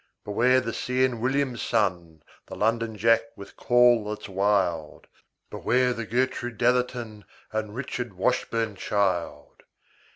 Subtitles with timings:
[0.23, 5.05] Beware the see enn william, son, The londonjack with call that's wild.
[5.51, 9.57] Beware the gertroo datherton And richardwashburnchild.